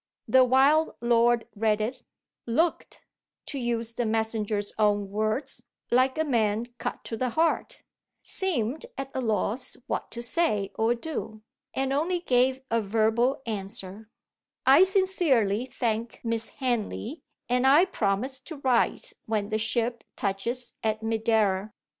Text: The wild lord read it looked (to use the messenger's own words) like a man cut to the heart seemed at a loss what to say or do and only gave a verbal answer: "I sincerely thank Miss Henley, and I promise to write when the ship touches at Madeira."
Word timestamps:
The 0.27 0.43
wild 0.43 0.95
lord 0.99 1.47
read 1.55 1.79
it 1.79 2.01
looked 2.47 3.01
(to 3.45 3.59
use 3.59 3.93
the 3.93 4.03
messenger's 4.07 4.73
own 4.79 5.11
words) 5.11 5.61
like 5.91 6.17
a 6.17 6.23
man 6.23 6.65
cut 6.79 7.03
to 7.03 7.15
the 7.15 7.29
heart 7.29 7.83
seemed 8.23 8.87
at 8.97 9.11
a 9.13 9.21
loss 9.21 9.77
what 9.85 10.09
to 10.09 10.23
say 10.23 10.71
or 10.73 10.95
do 10.95 11.43
and 11.75 11.93
only 11.93 12.19
gave 12.19 12.61
a 12.71 12.81
verbal 12.81 13.43
answer: 13.45 14.09
"I 14.65 14.81
sincerely 14.85 15.67
thank 15.67 16.19
Miss 16.23 16.49
Henley, 16.49 17.21
and 17.47 17.67
I 17.67 17.85
promise 17.85 18.39
to 18.39 18.55
write 18.55 19.13
when 19.27 19.49
the 19.49 19.59
ship 19.59 20.03
touches 20.15 20.73
at 20.83 21.03
Madeira." 21.03 21.73